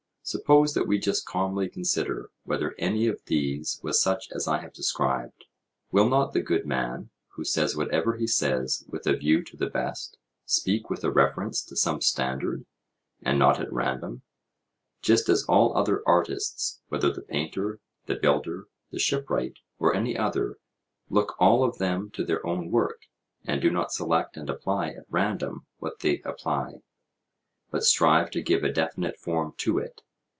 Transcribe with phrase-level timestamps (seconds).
[0.23, 4.71] Suppose that we just calmly consider whether any of these was such as I have
[4.71, 5.43] described.
[5.91, 9.69] Will not the good man, who says whatever he says with a view to the
[9.69, 12.65] best, speak with a reference to some standard
[13.21, 14.21] and not at random;
[15.01, 20.59] just as all other artists, whether the painter, the builder, the shipwright, or any other
[21.09, 23.01] look all of them to their own work,
[23.43, 26.75] and do not select and apply at random what they apply,
[27.69, 30.03] but strive to give a definite form to it?